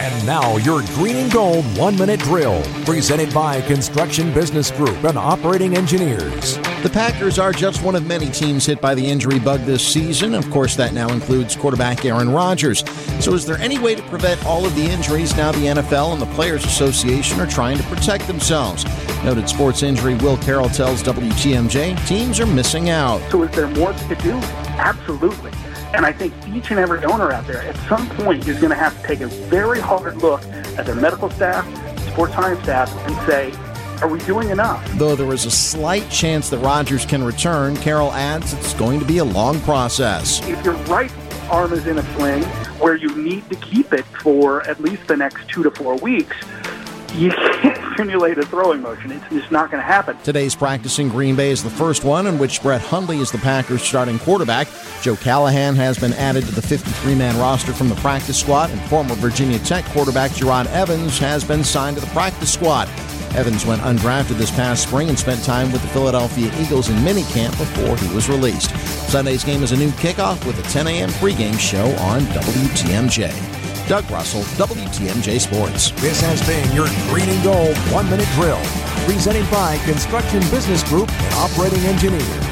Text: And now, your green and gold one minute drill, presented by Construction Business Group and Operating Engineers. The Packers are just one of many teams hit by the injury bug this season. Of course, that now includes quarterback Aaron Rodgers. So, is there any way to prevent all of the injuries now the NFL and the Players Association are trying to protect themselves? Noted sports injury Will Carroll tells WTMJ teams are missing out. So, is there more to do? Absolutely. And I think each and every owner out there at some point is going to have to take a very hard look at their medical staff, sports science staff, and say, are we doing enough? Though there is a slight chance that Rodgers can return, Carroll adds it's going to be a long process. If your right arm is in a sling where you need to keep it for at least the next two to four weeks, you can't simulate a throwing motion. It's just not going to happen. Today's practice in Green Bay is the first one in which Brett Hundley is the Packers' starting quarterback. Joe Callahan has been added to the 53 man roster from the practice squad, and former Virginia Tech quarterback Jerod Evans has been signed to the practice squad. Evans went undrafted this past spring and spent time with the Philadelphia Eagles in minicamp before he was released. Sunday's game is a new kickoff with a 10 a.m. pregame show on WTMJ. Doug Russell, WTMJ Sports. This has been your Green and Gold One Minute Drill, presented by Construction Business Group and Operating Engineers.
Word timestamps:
And 0.00 0.24
now, 0.24 0.58
your 0.58 0.82
green 0.94 1.16
and 1.16 1.32
gold 1.32 1.64
one 1.76 1.98
minute 1.98 2.20
drill, 2.20 2.62
presented 2.84 3.34
by 3.34 3.60
Construction 3.62 4.32
Business 4.32 4.70
Group 4.70 5.02
and 5.02 5.18
Operating 5.18 5.76
Engineers. 5.76 6.56
The 6.84 6.90
Packers 6.92 7.36
are 7.36 7.52
just 7.52 7.82
one 7.82 7.96
of 7.96 8.06
many 8.06 8.30
teams 8.30 8.64
hit 8.64 8.80
by 8.80 8.94
the 8.94 9.04
injury 9.04 9.40
bug 9.40 9.62
this 9.62 9.84
season. 9.84 10.34
Of 10.34 10.48
course, 10.50 10.76
that 10.76 10.92
now 10.92 11.08
includes 11.12 11.56
quarterback 11.56 12.04
Aaron 12.04 12.30
Rodgers. 12.30 12.84
So, 13.18 13.34
is 13.34 13.44
there 13.44 13.58
any 13.58 13.80
way 13.80 13.96
to 13.96 14.02
prevent 14.02 14.44
all 14.46 14.64
of 14.64 14.72
the 14.76 14.84
injuries 14.84 15.36
now 15.36 15.50
the 15.50 15.66
NFL 15.66 16.12
and 16.12 16.22
the 16.22 16.32
Players 16.34 16.64
Association 16.64 17.40
are 17.40 17.48
trying 17.48 17.76
to 17.76 17.84
protect 17.84 18.28
themselves? 18.28 18.84
Noted 19.24 19.48
sports 19.48 19.82
injury 19.82 20.14
Will 20.14 20.36
Carroll 20.36 20.68
tells 20.68 21.02
WTMJ 21.02 22.06
teams 22.06 22.38
are 22.38 22.46
missing 22.46 22.90
out. 22.90 23.20
So, 23.32 23.42
is 23.42 23.50
there 23.50 23.66
more 23.66 23.92
to 23.92 24.14
do? 24.14 24.34
Absolutely. 24.78 25.50
And 25.94 26.04
I 26.04 26.12
think 26.12 26.34
each 26.48 26.70
and 26.70 26.78
every 26.78 27.04
owner 27.04 27.32
out 27.32 27.46
there 27.46 27.62
at 27.62 27.76
some 27.88 28.08
point 28.10 28.46
is 28.46 28.58
going 28.58 28.70
to 28.70 28.76
have 28.76 29.00
to 29.00 29.06
take 29.06 29.20
a 29.20 29.26
very 29.26 29.80
hard 29.80 30.16
look 30.18 30.44
at 30.76 30.86
their 30.86 30.94
medical 30.94 31.30
staff, 31.30 31.66
sports 32.10 32.34
science 32.34 32.62
staff, 32.62 32.90
and 33.06 33.16
say, 33.26 33.52
are 34.02 34.08
we 34.08 34.18
doing 34.20 34.50
enough? 34.50 34.86
Though 34.92 35.16
there 35.16 35.32
is 35.32 35.44
a 35.44 35.50
slight 35.50 36.08
chance 36.10 36.50
that 36.50 36.58
Rodgers 36.58 37.04
can 37.04 37.24
return, 37.24 37.76
Carroll 37.76 38.12
adds 38.12 38.52
it's 38.52 38.74
going 38.74 39.00
to 39.00 39.06
be 39.06 39.18
a 39.18 39.24
long 39.24 39.60
process. 39.62 40.46
If 40.46 40.64
your 40.64 40.74
right 40.84 41.12
arm 41.50 41.72
is 41.72 41.86
in 41.86 41.98
a 41.98 42.14
sling 42.14 42.44
where 42.78 42.94
you 42.94 43.14
need 43.16 43.48
to 43.50 43.56
keep 43.56 43.92
it 43.92 44.04
for 44.04 44.62
at 44.68 44.80
least 44.80 45.06
the 45.08 45.16
next 45.16 45.48
two 45.48 45.62
to 45.62 45.70
four 45.70 45.96
weeks, 45.96 46.36
you 47.14 47.30
can't 47.30 47.77
simulate 47.98 48.38
a 48.38 48.46
throwing 48.46 48.80
motion. 48.80 49.10
It's 49.10 49.28
just 49.28 49.50
not 49.50 49.72
going 49.72 49.82
to 49.82 49.86
happen. 49.86 50.16
Today's 50.18 50.54
practice 50.54 51.00
in 51.00 51.08
Green 51.08 51.34
Bay 51.34 51.50
is 51.50 51.64
the 51.64 51.70
first 51.70 52.04
one 52.04 52.28
in 52.28 52.38
which 52.38 52.62
Brett 52.62 52.80
Hundley 52.80 53.18
is 53.18 53.32
the 53.32 53.38
Packers' 53.38 53.82
starting 53.82 54.20
quarterback. 54.20 54.68
Joe 55.02 55.16
Callahan 55.16 55.74
has 55.74 55.98
been 55.98 56.12
added 56.12 56.44
to 56.44 56.54
the 56.54 56.62
53 56.62 57.16
man 57.16 57.36
roster 57.40 57.72
from 57.72 57.88
the 57.88 57.96
practice 57.96 58.38
squad, 58.38 58.70
and 58.70 58.80
former 58.82 59.16
Virginia 59.16 59.58
Tech 59.58 59.84
quarterback 59.86 60.30
Jerod 60.30 60.66
Evans 60.66 61.18
has 61.18 61.42
been 61.42 61.64
signed 61.64 61.96
to 61.96 62.00
the 62.00 62.10
practice 62.12 62.52
squad. 62.54 62.88
Evans 63.34 63.66
went 63.66 63.82
undrafted 63.82 64.38
this 64.38 64.52
past 64.52 64.84
spring 64.84 65.08
and 65.08 65.18
spent 65.18 65.42
time 65.42 65.72
with 65.72 65.82
the 65.82 65.88
Philadelphia 65.88 66.52
Eagles 66.60 66.90
in 66.90 66.96
minicamp 66.98 67.58
before 67.58 67.96
he 67.96 68.14
was 68.14 68.28
released. 68.28 68.70
Sunday's 69.10 69.42
game 69.42 69.64
is 69.64 69.72
a 69.72 69.76
new 69.76 69.90
kickoff 69.90 70.46
with 70.46 70.56
a 70.64 70.70
10 70.70 70.86
a.m. 70.86 71.10
pregame 71.10 71.58
show 71.58 71.86
on 71.96 72.20
WTMJ. 72.20 73.57
Doug 73.88 74.10
Russell, 74.10 74.42
WTMJ 74.62 75.40
Sports. 75.40 75.92
This 75.92 76.20
has 76.20 76.46
been 76.46 76.70
your 76.74 76.88
Green 77.08 77.26
and 77.26 77.42
Gold 77.42 77.74
One 77.90 78.08
Minute 78.10 78.28
Drill, 78.34 78.60
presented 79.06 79.50
by 79.50 79.78
Construction 79.78 80.40
Business 80.50 80.82
Group 80.82 81.10
and 81.10 81.34
Operating 81.34 81.80
Engineers. 81.86 82.47